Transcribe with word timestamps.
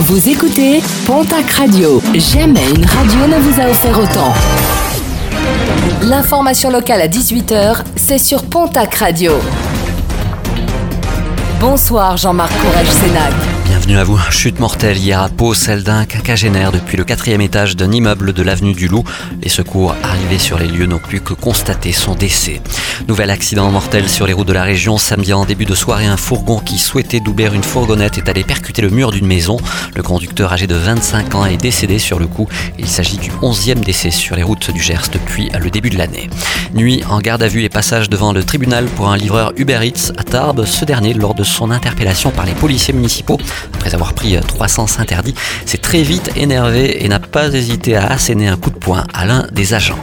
Vous 0.00 0.28
écoutez 0.28 0.80
Pontac 1.06 1.50
Radio. 1.50 2.00
Jamais 2.14 2.70
une 2.70 2.84
radio 2.84 3.26
ne 3.26 3.36
vous 3.40 3.60
a 3.60 3.68
offert 3.68 3.98
autant. 3.98 4.32
L'information 6.02 6.70
locale 6.70 7.00
à 7.02 7.08
18h, 7.08 7.82
c'est 7.96 8.18
sur 8.18 8.44
Pontac 8.44 8.94
Radio. 8.94 9.32
Bonsoir 11.60 12.16
Jean-Marc 12.16 12.52
Courage-Sénac. 12.60 13.57
Bienvenue 13.88 14.02
à 14.02 14.04
vous. 14.04 14.30
Chute 14.30 14.60
mortelle 14.60 14.98
hier 14.98 15.18
à 15.22 15.30
Pau, 15.30 15.54
celle 15.54 15.82
d'un 15.82 16.04
quinquagénaire 16.04 16.72
depuis 16.72 16.98
le 16.98 17.04
quatrième 17.04 17.40
étage 17.40 17.74
d'un 17.74 17.90
immeuble 17.90 18.34
de 18.34 18.42
l'avenue 18.42 18.74
du 18.74 18.86
Loup. 18.86 19.02
Les 19.42 19.48
secours 19.48 19.96
arrivés 20.02 20.38
sur 20.38 20.58
les 20.58 20.66
lieux 20.66 20.84
n'ont 20.84 20.98
pu 20.98 21.20
que 21.20 21.32
constater 21.32 21.92
son 21.92 22.14
décès. 22.14 22.60
Nouvel 23.08 23.30
accident 23.30 23.70
mortel 23.70 24.10
sur 24.10 24.26
les 24.26 24.34
routes 24.34 24.46
de 24.46 24.52
la 24.52 24.62
région. 24.62 24.98
Samedi 24.98 25.32
en 25.32 25.46
début 25.46 25.64
de 25.64 25.74
soirée, 25.74 26.04
un 26.04 26.18
fourgon 26.18 26.58
qui 26.58 26.76
souhaitait 26.76 27.20
doubler 27.20 27.48
une 27.54 27.62
fourgonnette 27.62 28.18
est 28.18 28.28
allé 28.28 28.44
percuter 28.44 28.82
le 28.82 28.90
mur 28.90 29.10
d'une 29.10 29.26
maison. 29.26 29.56
Le 29.96 30.02
conducteur 30.02 30.52
âgé 30.52 30.66
de 30.66 30.74
25 30.74 31.34
ans 31.34 31.46
est 31.46 31.56
décédé 31.56 31.98
sur 31.98 32.18
le 32.18 32.26
coup. 32.26 32.46
Il 32.78 32.88
s'agit 32.88 33.16
du 33.16 33.30
11e 33.30 33.80
décès 33.80 34.10
sur 34.10 34.36
les 34.36 34.42
routes 34.42 34.70
du 34.70 34.82
Gers 34.82 35.08
depuis 35.10 35.48
le 35.58 35.70
début 35.70 35.88
de 35.88 35.96
l'année. 35.96 36.28
Nuit 36.74 37.04
en 37.08 37.20
garde 37.20 37.42
à 37.42 37.48
vue 37.48 37.64
et 37.64 37.70
passage 37.70 38.10
devant 38.10 38.34
le 38.34 38.44
tribunal 38.44 38.84
pour 38.84 39.08
un 39.08 39.16
livreur 39.16 39.54
Uber 39.56 39.80
Eats 39.82 40.12
à 40.18 40.24
Tarbes. 40.24 40.66
Ce 40.66 40.84
dernier, 40.84 41.14
lors 41.14 41.34
de 41.34 41.42
son 41.42 41.70
interpellation 41.70 42.30
par 42.30 42.44
les 42.44 42.52
policiers 42.52 42.92
municipaux, 42.92 43.38
après 43.88 43.94
avoir 43.94 44.12
pris 44.12 44.36
300 44.38 44.98
interdits, 44.98 45.34
s'est 45.64 45.78
très 45.78 46.02
vite 46.02 46.30
énervé 46.36 47.04
et 47.04 47.08
n'a 47.08 47.20
pas 47.20 47.48
hésité 47.48 47.96
à 47.96 48.06
asséner 48.06 48.48
un 48.48 48.56
coup 48.56 48.70
de 48.70 48.76
poing 48.76 49.04
à 49.14 49.24
l'un 49.24 49.46
des 49.52 49.72
agents. 49.72 49.98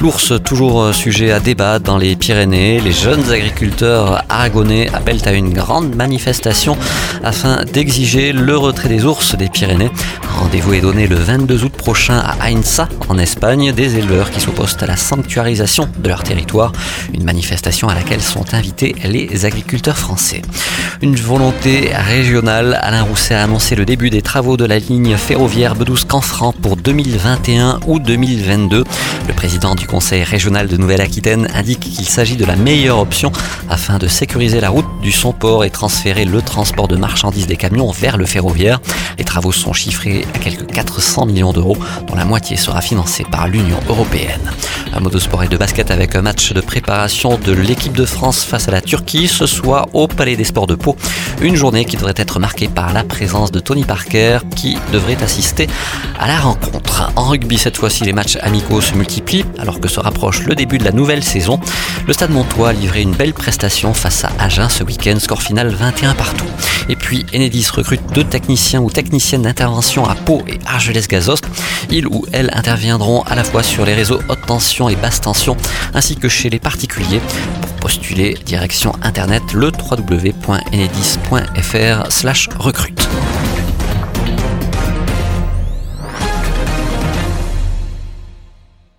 L'ours, 0.00 0.32
toujours 0.44 0.94
sujet 0.94 1.32
à 1.32 1.40
débat 1.40 1.78
dans 1.78 1.98
les 1.98 2.14
Pyrénées, 2.14 2.80
les 2.80 2.92
jeunes 2.92 3.30
agriculteurs 3.30 4.22
aragonais 4.28 4.88
appellent 4.94 5.26
à 5.26 5.32
une 5.32 5.52
grande 5.52 5.94
manifestation 5.94 6.76
afin 7.24 7.64
d'exiger 7.64 8.32
le 8.32 8.56
retrait 8.56 8.88
des 8.88 9.04
ours 9.04 9.36
des 9.36 9.48
Pyrénées. 9.48 9.90
Rendez-vous 10.38 10.74
est 10.74 10.80
donné 10.80 11.08
le 11.08 11.16
22 11.16 11.64
août 11.64 11.72
prochain 11.72 12.18
à 12.18 12.46
Ainsa, 12.46 12.88
en 13.08 13.18
Espagne, 13.18 13.72
des 13.72 13.96
éleveurs 13.96 14.30
qui 14.30 14.40
s'opposent 14.40 14.76
à 14.80 14.86
la 14.86 14.96
sanctuarisation 14.96 15.88
de 15.98 16.08
leur 16.08 16.22
territoire, 16.22 16.72
une 17.12 17.24
manifestation 17.24 17.88
à 17.88 17.94
laquelle 17.94 18.20
sont 18.20 18.54
invités 18.54 18.94
les 19.04 19.44
agriculteurs 19.46 19.98
français. 19.98 20.42
Une 21.02 21.16
volonté 21.16 21.90
régionale, 21.92 22.78
Alain 22.82 23.02
Rousset 23.02 23.34
a 23.34 23.44
annoncé 23.44 23.74
le 23.74 23.84
début 23.84 24.10
des 24.10 24.22
travaux 24.22 24.56
de 24.56 24.64
la 24.64 24.78
ligne 24.78 25.16
ferroviaire 25.16 25.74
Bedouze-Canfranc 25.74 26.52
pour 26.52 26.76
2021 26.76 27.80
ou 27.86 27.98
2022. 27.98 28.84
Le 29.26 29.34
président 29.34 29.74
du 29.78 29.86
conseil 29.86 30.24
régional 30.24 30.66
de 30.66 30.76
Nouvelle-Aquitaine 30.76 31.48
indique 31.54 31.80
qu'il 31.80 32.08
s'agit 32.08 32.36
de 32.36 32.44
la 32.44 32.56
meilleure 32.56 32.98
option 32.98 33.32
afin 33.70 33.98
de 33.98 34.08
sécuriser 34.08 34.60
la 34.60 34.70
route 34.70 34.86
du 35.00 35.12
son-port 35.12 35.64
et 35.64 35.70
transférer 35.70 36.24
le 36.24 36.42
transport 36.42 36.88
de 36.88 36.96
marchandises 36.96 37.46
des 37.46 37.56
camions 37.56 37.90
vers 37.90 38.16
le 38.16 38.26
ferroviaire. 38.26 38.80
Les 39.18 39.24
travaux 39.24 39.52
sont 39.52 39.72
chiffrés 39.72 40.26
à 40.34 40.38
quelques 40.38 40.66
400 40.66 41.26
millions 41.26 41.52
d'euros, 41.52 41.76
dont 42.06 42.14
la 42.14 42.24
moitié 42.24 42.56
sera 42.56 42.80
financée 42.80 43.24
par 43.30 43.48
l'Union 43.48 43.78
européenne. 43.88 44.50
Un 44.92 45.00
mot 45.00 45.10
de 45.10 45.18
sport 45.18 45.44
et 45.44 45.48
de 45.48 45.56
basket 45.56 45.90
avec 45.90 46.14
un 46.14 46.22
match 46.22 46.52
de 46.52 46.60
préparation 46.60 47.38
de 47.38 47.52
l'équipe 47.52 47.92
de 47.92 48.04
France 48.04 48.44
face 48.44 48.68
à 48.68 48.72
la 48.72 48.80
Turquie 48.80 49.28
ce 49.28 49.46
soir 49.46 49.86
au 49.92 50.08
Palais 50.08 50.36
des 50.36 50.44
Sports 50.44 50.66
de 50.66 50.74
Pau. 50.74 50.96
Une 51.40 51.54
journée 51.54 51.84
qui 51.84 51.96
devrait 51.96 52.14
être 52.16 52.40
marquée 52.40 52.66
par 52.66 52.92
la 52.92 53.04
présence 53.04 53.52
de 53.52 53.60
Tony 53.60 53.84
Parker 53.84 54.40
qui 54.56 54.76
devrait 54.92 55.22
assister 55.22 55.68
à 56.18 56.26
la 56.26 56.36
rencontre. 56.36 57.12
En 57.14 57.24
rugby, 57.24 57.58
cette 57.58 57.76
fois-ci, 57.76 58.02
les 58.02 58.12
matchs 58.12 58.38
amicaux 58.42 58.80
se 58.80 58.94
multiplient 58.94 59.44
alors 59.56 59.78
que 59.78 59.86
se 59.86 60.00
rapproche 60.00 60.40
le 60.40 60.56
début 60.56 60.78
de 60.78 60.84
la 60.84 60.90
nouvelle 60.90 61.22
saison. 61.22 61.60
Le 62.08 62.12
Stade 62.12 62.32
Montois 62.32 62.70
a 62.70 62.72
livré 62.72 63.02
une 63.02 63.14
belle 63.14 63.34
prestation 63.34 63.94
face 63.94 64.24
à 64.24 64.32
Agen 64.40 64.68
ce 64.68 64.82
week-end, 64.82 65.16
score 65.20 65.40
final 65.40 65.68
21 65.68 66.14
partout. 66.14 66.48
Et 66.88 66.96
puis 66.96 67.24
Enedis 67.32 67.68
recrute 67.72 68.02
deux 68.12 68.24
techniciens 68.24 68.80
ou 68.80 68.90
techniciennes 68.90 69.42
d'intervention 69.42 70.08
à 70.08 70.16
Pau 70.16 70.42
et 70.48 70.58
Argelès-Gazost. 70.66 71.44
Ils 71.90 72.08
ou 72.08 72.26
elles 72.32 72.50
interviendront 72.52 73.22
à 73.22 73.36
la 73.36 73.44
fois 73.44 73.62
sur 73.62 73.84
les 73.84 73.94
réseaux 73.94 74.20
haute 74.28 74.44
tension 74.46 74.88
et 74.88 74.96
basse 74.96 75.20
tension, 75.20 75.56
ainsi 75.94 76.16
que 76.16 76.28
chez 76.28 76.50
les 76.50 76.58
particuliers. 76.58 77.20
Postuler, 77.80 78.34
direction 78.44 78.92
internet 79.04 79.52
le 79.52 79.68
www.enedis.fr 79.68 82.10
slash 82.10 82.48
recrute. 82.58 83.08